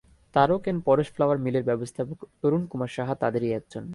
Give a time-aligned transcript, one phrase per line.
[0.35, 3.83] Tarak and Paras flower মিলের ব্যবস্থাপক তরুণ কুমার সাহা তাঁদেরই একজন।